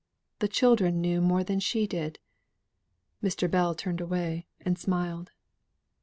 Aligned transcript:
The 0.39 0.47
children 0.47 0.99
knew 0.99 1.21
more 1.21 1.43
than 1.43 1.59
she 1.59 1.85
did. 1.85 2.17
Mr. 3.23 3.47
Bell 3.47 3.75
turned 3.75 4.01
away, 4.01 4.47
and 4.59 4.75
smiled. 4.79 5.29